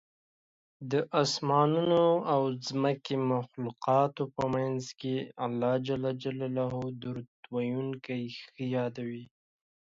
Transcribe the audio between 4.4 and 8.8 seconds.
منځ کې الله درود ویونکی ښه